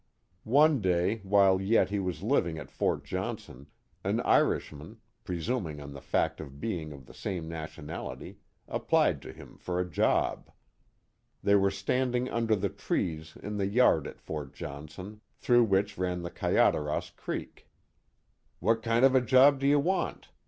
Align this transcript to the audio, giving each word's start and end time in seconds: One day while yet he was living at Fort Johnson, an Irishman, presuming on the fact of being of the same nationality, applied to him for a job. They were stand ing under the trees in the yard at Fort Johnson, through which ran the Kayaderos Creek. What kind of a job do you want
One 0.49 0.81
day 0.81 1.17
while 1.19 1.61
yet 1.61 1.91
he 1.91 1.99
was 1.99 2.23
living 2.23 2.57
at 2.57 2.71
Fort 2.71 3.03
Johnson, 3.03 3.67
an 4.03 4.19
Irishman, 4.21 4.97
presuming 5.23 5.79
on 5.79 5.93
the 5.93 6.01
fact 6.01 6.41
of 6.41 6.59
being 6.59 6.91
of 6.91 7.05
the 7.05 7.13
same 7.13 7.47
nationality, 7.47 8.39
applied 8.67 9.21
to 9.21 9.31
him 9.31 9.59
for 9.59 9.79
a 9.79 9.87
job. 9.87 10.49
They 11.43 11.53
were 11.53 11.69
stand 11.69 12.15
ing 12.15 12.29
under 12.31 12.55
the 12.55 12.69
trees 12.69 13.35
in 13.43 13.57
the 13.57 13.67
yard 13.67 14.07
at 14.07 14.19
Fort 14.19 14.55
Johnson, 14.55 15.21
through 15.35 15.65
which 15.65 15.99
ran 15.99 16.23
the 16.23 16.31
Kayaderos 16.31 17.11
Creek. 17.15 17.67
What 18.59 18.81
kind 18.81 19.05
of 19.05 19.13
a 19.13 19.21
job 19.21 19.59
do 19.59 19.67
you 19.67 19.79
want 19.79 20.29